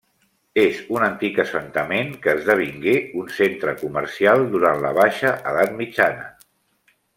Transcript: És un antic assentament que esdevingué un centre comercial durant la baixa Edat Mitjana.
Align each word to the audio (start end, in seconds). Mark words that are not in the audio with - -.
És 0.59 0.77
un 0.95 1.03
antic 1.07 1.35
assentament 1.43 2.09
que 2.23 2.33
esdevingué 2.39 2.95
un 3.21 3.29
centre 3.41 3.77
comercial 3.83 4.49
durant 4.57 4.83
la 4.87 4.95
baixa 5.01 5.37
Edat 5.55 5.79
Mitjana. 5.83 6.27